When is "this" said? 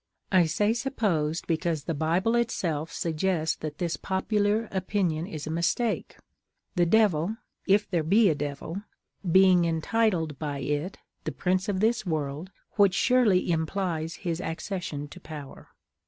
3.77-3.97, 11.81-12.03